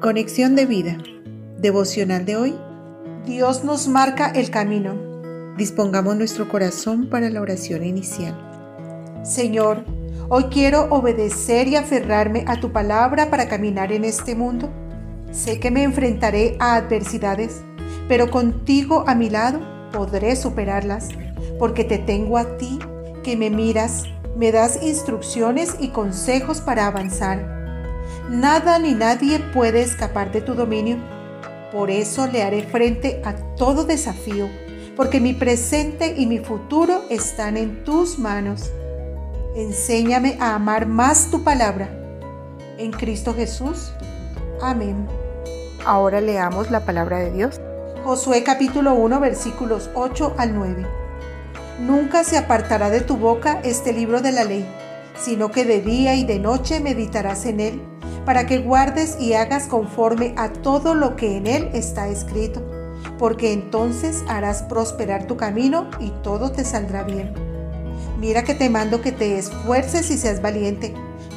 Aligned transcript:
Conexión 0.00 0.56
de 0.56 0.64
vida. 0.64 0.96
Devocional 1.58 2.24
de 2.24 2.34
hoy. 2.34 2.54
Dios 3.26 3.64
nos 3.64 3.86
marca 3.86 4.30
el 4.30 4.50
camino. 4.50 4.94
Dispongamos 5.58 6.16
nuestro 6.16 6.48
corazón 6.48 7.10
para 7.10 7.28
la 7.28 7.42
oración 7.42 7.84
inicial. 7.84 8.34
Señor, 9.24 9.84
hoy 10.30 10.44
quiero 10.44 10.84
obedecer 10.84 11.68
y 11.68 11.76
aferrarme 11.76 12.44
a 12.46 12.58
tu 12.58 12.72
palabra 12.72 13.28
para 13.28 13.46
caminar 13.46 13.92
en 13.92 14.06
este 14.06 14.34
mundo. 14.34 14.70
Sé 15.32 15.60
que 15.60 15.70
me 15.70 15.82
enfrentaré 15.82 16.56
a 16.60 16.76
adversidades, 16.76 17.60
pero 18.08 18.30
contigo 18.30 19.04
a 19.06 19.14
mi 19.14 19.28
lado 19.28 19.60
podré 19.92 20.34
superarlas, 20.34 21.10
porque 21.58 21.84
te 21.84 21.98
tengo 21.98 22.38
a 22.38 22.56
ti, 22.56 22.78
que 23.22 23.36
me 23.36 23.50
miras, 23.50 24.04
me 24.34 24.50
das 24.50 24.82
instrucciones 24.82 25.76
y 25.78 25.88
consejos 25.88 26.62
para 26.62 26.86
avanzar. 26.86 27.59
Nada 28.30 28.78
ni 28.78 28.94
nadie 28.94 29.40
puede 29.40 29.82
escapar 29.82 30.30
de 30.30 30.40
tu 30.40 30.54
dominio. 30.54 30.98
Por 31.72 31.90
eso 31.90 32.28
le 32.28 32.44
haré 32.44 32.62
frente 32.62 33.20
a 33.24 33.34
todo 33.56 33.82
desafío, 33.82 34.48
porque 34.94 35.20
mi 35.20 35.32
presente 35.32 36.14
y 36.16 36.26
mi 36.26 36.38
futuro 36.38 37.02
están 37.10 37.56
en 37.56 37.82
tus 37.82 38.20
manos. 38.20 38.70
Enséñame 39.56 40.36
a 40.38 40.54
amar 40.54 40.86
más 40.86 41.32
tu 41.32 41.42
palabra. 41.42 41.90
En 42.78 42.92
Cristo 42.92 43.34
Jesús. 43.34 43.90
Amén. 44.62 45.08
Ahora 45.84 46.20
leamos 46.20 46.70
la 46.70 46.84
palabra 46.84 47.18
de 47.18 47.32
Dios. 47.32 47.60
Josué 48.04 48.44
capítulo 48.44 48.94
1 48.94 49.18
versículos 49.18 49.90
8 49.96 50.36
al 50.38 50.54
9. 50.54 50.86
Nunca 51.80 52.22
se 52.22 52.38
apartará 52.38 52.90
de 52.90 53.00
tu 53.00 53.16
boca 53.16 53.60
este 53.64 53.92
libro 53.92 54.20
de 54.20 54.30
la 54.30 54.44
ley, 54.44 54.64
sino 55.18 55.50
que 55.50 55.64
de 55.64 55.80
día 55.80 56.14
y 56.14 56.24
de 56.24 56.38
noche 56.38 56.78
meditarás 56.78 57.44
en 57.44 57.58
él, 57.58 57.89
para 58.24 58.46
que 58.46 58.58
guardes 58.58 59.16
y 59.20 59.34
hagas 59.34 59.66
conforme 59.66 60.34
a 60.36 60.52
todo 60.52 60.94
lo 60.94 61.16
que 61.16 61.36
en 61.36 61.46
él 61.46 61.70
está 61.72 62.08
escrito, 62.08 62.62
porque 63.18 63.52
entonces 63.52 64.22
harás 64.28 64.62
prosperar 64.62 65.26
tu 65.26 65.36
camino 65.36 65.88
y 66.00 66.10
todo 66.22 66.52
te 66.52 66.64
saldrá 66.64 67.02
bien. 67.02 67.32
Mira 68.18 68.44
que 68.44 68.54
te 68.54 68.68
mando 68.68 69.00
que 69.00 69.12
te 69.12 69.38
esfuerces 69.38 70.10
y 70.10 70.18
seas 70.18 70.42
valiente. 70.42 70.92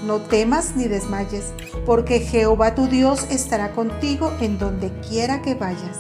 No 0.06 0.20
temas 0.20 0.76
ni 0.76 0.90
desmayes, 0.90 1.54
porque 1.86 2.20
Jehová 2.20 2.76
tu 2.76 2.88
Dios 2.88 3.26
estará 3.30 3.72
contigo 3.72 4.34
en 4.42 4.60
donde 4.60 4.92
quiera 5.08 5.42
que 5.42 5.56
vayas. 5.56 6.00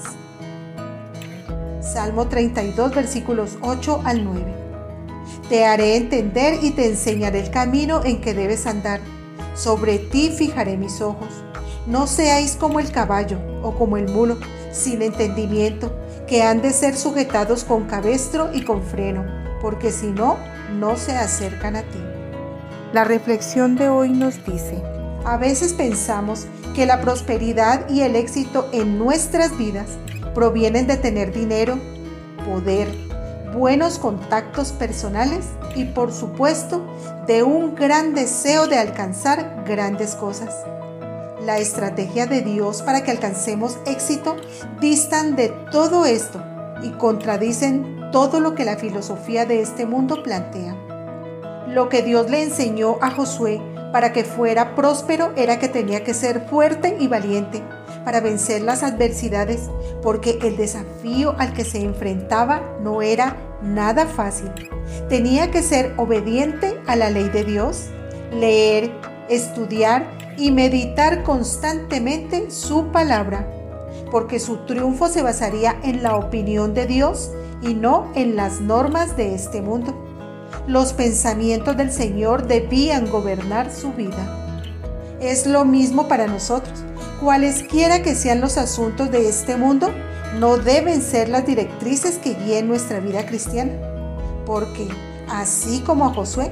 Salmo 1.82 2.28
32 2.28 2.94
versículos 2.94 3.58
8 3.62 4.02
al 4.04 4.26
9. 4.26 4.44
Te 5.48 5.66
haré 5.66 5.96
entender 5.96 6.64
y 6.64 6.72
te 6.72 6.88
enseñaré 6.88 7.40
el 7.40 7.52
camino 7.52 8.04
en 8.04 8.20
que 8.20 8.34
debes 8.34 8.66
andar. 8.66 9.00
Sobre 9.54 10.00
ti 10.00 10.32
fijaré 10.36 10.78
mis 10.78 11.02
ojos. 11.02 11.30
No 11.86 12.08
seáis 12.08 12.56
como 12.56 12.80
el 12.80 12.92
caballo 12.92 13.38
o 13.62 13.72
como 13.72 13.98
el 13.98 14.10
mulo, 14.10 14.38
sin 14.72 15.02
entendimiento, 15.02 15.94
que 16.28 16.42
han 16.44 16.62
de 16.62 16.72
ser 16.72 16.96
sujetados 16.96 17.64
con 17.64 17.86
cabestro 17.86 18.50
y 18.54 18.64
con 18.64 18.82
freno, 18.82 19.26
porque 19.62 19.92
si 19.92 20.08
no, 20.08 20.38
no 20.80 20.96
se 20.96 21.16
acercan 21.16 21.76
a 21.76 21.82
ti. 21.82 22.00
La 22.94 23.04
reflexión 23.04 23.76
de 23.76 23.90
hoy 23.90 24.10
nos 24.10 24.46
dice, 24.46 24.82
a 25.26 25.38
veces 25.38 25.74
pensamos 25.74 26.46
que 26.74 26.86
la 26.86 27.02
prosperidad 27.02 27.90
y 27.90 28.02
el 28.02 28.16
éxito 28.16 28.68
en 28.72 28.98
nuestras 28.98 29.58
vidas 29.58 29.88
provienen 30.34 30.88
de 30.88 30.98
tener 30.98 31.34
dinero, 31.34 31.78
poder, 32.46 32.88
buenos 33.54 34.00
contactos 34.00 34.72
personales 34.72 35.46
y 35.76 35.86
por 35.86 36.12
supuesto 36.12 36.82
de 37.28 37.44
un 37.44 37.76
gran 37.76 38.16
deseo 38.16 38.68
de 38.68 38.78
alcanzar 38.78 39.64
grandes 39.66 40.16
cosas. 40.16 40.54
La 41.46 41.60
estrategia 41.60 42.26
de 42.26 42.42
Dios 42.42 42.82
para 42.82 43.04
que 43.04 43.12
alcancemos 43.12 43.78
éxito 43.86 44.36
distan 44.82 45.36
de 45.36 45.50
todo 45.72 46.06
esto 46.06 46.44
y 46.82 46.90
contradicen 46.92 48.10
todo 48.12 48.40
lo 48.40 48.56
que 48.56 48.66
la 48.66 48.78
filosofía 48.78 49.46
de 49.46 49.62
este 49.62 49.86
mundo 49.86 50.24
plantea. 50.24 50.76
Lo 51.68 51.90
que 51.90 52.02
Dios 52.02 52.30
le 52.30 52.44
enseñó 52.44 52.98
a 53.02 53.12
Josué 53.12 53.62
para 53.92 54.12
que 54.14 54.24
fuera 54.24 54.76
próspero 54.76 55.32
era 55.36 55.60
que 55.60 55.70
tenía 55.70 56.04
que 56.04 56.14
ser 56.14 56.48
fuerte 56.48 56.98
y 57.00 57.08
valiente 57.08 57.62
para 58.04 58.20
vencer 58.20 58.62
las 58.62 58.84
adversidades, 58.84 59.70
porque 60.02 60.40
el 60.42 60.58
desafío 60.58 61.36
al 61.38 61.54
que 61.54 61.66
se 61.66 61.82
enfrentaba 61.82 62.62
no 62.82 63.02
era 63.02 63.38
nada 63.62 64.06
fácil. 64.06 64.52
Tenía 65.10 65.52
que 65.52 65.64
ser 65.64 65.94
obediente 65.98 66.80
a 66.88 66.96
la 66.96 67.10
ley 67.10 67.30
de 67.30 67.44
Dios, 67.44 67.88
leer, 68.32 68.92
estudiar 69.30 70.06
y 70.38 70.52
meditar 70.52 71.24
constantemente 71.24 72.52
su 72.52 72.88
palabra, 72.88 73.48
porque 74.12 74.40
su 74.40 74.58
triunfo 74.66 75.08
se 75.08 75.22
basaría 75.22 75.80
en 75.84 76.04
la 76.04 76.16
opinión 76.16 76.74
de 76.74 76.86
Dios 76.86 77.32
y 77.62 77.74
no 77.74 78.12
en 78.16 78.36
las 78.36 78.60
normas 78.60 79.16
de 79.16 79.34
este 79.34 79.62
mundo. 79.62 79.96
Los 80.68 80.94
pensamientos 80.94 81.76
del 81.78 81.92
Señor 81.92 82.48
debían 82.48 83.10
gobernar 83.10 83.72
su 83.72 83.94
vida. 83.94 84.40
Es 85.20 85.48
lo 85.48 85.66
mismo 85.66 86.08
para 86.08 86.28
nosotros. 86.28 86.84
Cualesquiera 87.24 88.02
que 88.02 88.16
sean 88.16 88.42
los 88.42 88.58
asuntos 88.58 89.10
de 89.10 89.30
este 89.30 89.56
mundo, 89.56 89.94
no 90.42 90.58
deben 90.58 91.02
ser 91.02 91.30
las 91.30 91.46
directrices 91.46 92.18
que 92.18 92.34
guíen 92.34 92.68
nuestra 92.68 93.00
vida 93.00 93.26
cristiana. 93.26 93.72
Porque, 94.46 94.90
así 95.30 95.80
como 95.86 96.06
a 96.06 96.14
Josué, 96.14 96.52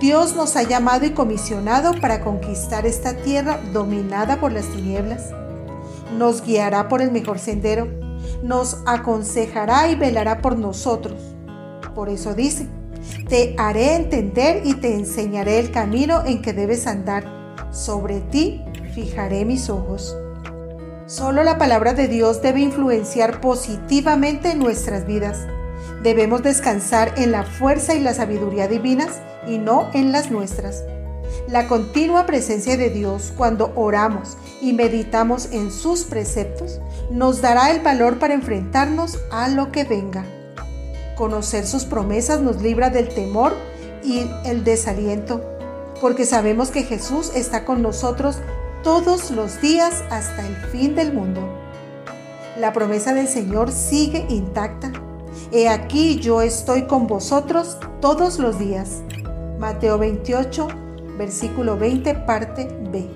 Dios 0.00 0.34
nos 0.34 0.56
ha 0.56 0.64
llamado 0.64 1.06
y 1.06 1.10
comisionado 1.10 1.92
para 2.00 2.22
conquistar 2.22 2.86
esta 2.86 3.14
tierra 3.18 3.60
dominada 3.72 4.40
por 4.40 4.50
las 4.50 4.66
tinieblas. 4.66 5.30
Nos 6.18 6.42
guiará 6.42 6.88
por 6.88 7.02
el 7.02 7.12
mejor 7.12 7.38
sendero, 7.38 7.86
nos 8.42 8.78
aconsejará 8.86 9.86
y 9.90 9.94
velará 9.94 10.40
por 10.42 10.58
nosotros. 10.58 11.20
Por 11.94 12.08
eso 12.08 12.34
dice, 12.34 12.66
te 13.28 13.54
haré 13.58 13.94
entender 13.94 14.62
y 14.66 14.74
te 14.74 14.92
enseñaré 14.92 15.60
el 15.60 15.70
camino 15.70 16.24
en 16.26 16.42
que 16.42 16.52
debes 16.52 16.88
andar. 16.88 17.38
Sobre 17.70 18.18
ti 18.18 18.64
fijaré 18.94 19.44
mis 19.44 19.70
ojos. 19.70 20.16
Solo 21.06 21.42
la 21.42 21.58
palabra 21.58 21.92
de 21.92 22.06
Dios 22.06 22.40
debe 22.40 22.60
influenciar 22.60 23.40
positivamente 23.40 24.52
en 24.52 24.58
nuestras 24.60 25.06
vidas. 25.06 25.38
Debemos 26.02 26.42
descansar 26.42 27.14
en 27.16 27.32
la 27.32 27.42
fuerza 27.42 27.94
y 27.94 28.00
la 28.00 28.14
sabiduría 28.14 28.68
divinas 28.68 29.20
y 29.46 29.58
no 29.58 29.90
en 29.92 30.12
las 30.12 30.30
nuestras. 30.30 30.84
La 31.48 31.66
continua 31.66 32.26
presencia 32.26 32.76
de 32.76 32.90
Dios 32.90 33.32
cuando 33.36 33.72
oramos 33.74 34.36
y 34.60 34.72
meditamos 34.72 35.48
en 35.52 35.72
sus 35.72 36.04
preceptos 36.04 36.80
nos 37.10 37.40
dará 37.40 37.70
el 37.70 37.80
valor 37.80 38.18
para 38.18 38.34
enfrentarnos 38.34 39.18
a 39.32 39.48
lo 39.48 39.72
que 39.72 39.84
venga. 39.84 40.24
Conocer 41.16 41.66
sus 41.66 41.84
promesas 41.84 42.40
nos 42.40 42.62
libra 42.62 42.90
del 42.90 43.08
temor 43.08 43.52
y 44.04 44.26
el 44.44 44.64
desaliento, 44.64 45.42
porque 46.00 46.24
sabemos 46.24 46.70
que 46.70 46.84
Jesús 46.84 47.32
está 47.34 47.64
con 47.64 47.82
nosotros 47.82 48.38
todos 48.82 49.30
los 49.30 49.60
días 49.60 50.04
hasta 50.10 50.46
el 50.46 50.56
fin 50.56 50.94
del 50.94 51.12
mundo. 51.12 51.42
La 52.58 52.72
promesa 52.72 53.12
del 53.14 53.28
Señor 53.28 53.70
sigue 53.70 54.26
intacta. 54.28 54.92
He 55.52 55.68
aquí 55.68 56.18
yo 56.20 56.42
estoy 56.42 56.86
con 56.86 57.06
vosotros 57.06 57.78
todos 58.00 58.38
los 58.38 58.58
días. 58.58 59.02
Mateo 59.58 59.98
28, 59.98 60.68
versículo 61.18 61.76
20, 61.76 62.14
parte 62.14 62.68
B. 62.90 63.08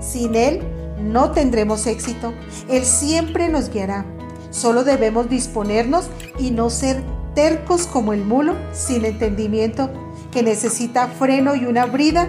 Sin 0.00 0.34
Él 0.34 0.62
no 0.98 1.32
tendremos 1.32 1.86
éxito. 1.86 2.32
Él 2.68 2.84
siempre 2.84 3.48
nos 3.48 3.70
guiará. 3.70 4.06
Solo 4.50 4.84
debemos 4.84 5.28
disponernos 5.28 6.08
y 6.38 6.50
no 6.50 6.70
ser 6.70 7.02
tercos 7.34 7.86
como 7.86 8.12
el 8.12 8.24
mulo 8.24 8.54
sin 8.72 9.04
entendimiento 9.04 9.90
que 10.32 10.42
necesita 10.42 11.08
freno 11.08 11.54
y 11.54 11.64
una 11.66 11.86
brida 11.86 12.28